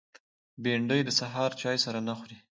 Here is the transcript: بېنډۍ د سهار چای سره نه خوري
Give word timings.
بېنډۍ 0.63 1.01
د 1.05 1.09
سهار 1.19 1.51
چای 1.61 1.77
سره 1.85 1.99
نه 2.07 2.13
خوري 2.17 2.37